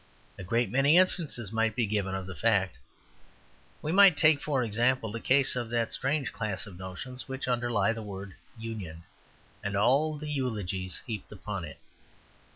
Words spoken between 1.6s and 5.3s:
be given of the fact. We might take, for example, the